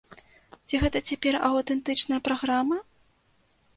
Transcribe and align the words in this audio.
Ці 0.67 0.79
гэта 0.83 1.01
цяпер 1.11 1.37
аўтэнтычная 1.51 2.19
праграма? 2.31 2.77